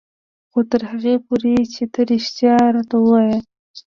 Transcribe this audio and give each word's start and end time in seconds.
خو 0.51 0.59
تر 0.71 0.81
هغې 0.91 1.15
پورې 1.25 1.55
چې 1.73 1.83
ته 1.93 1.99
رښتيا 2.09 2.55
راته 2.75 2.97
وايې. 3.01 3.37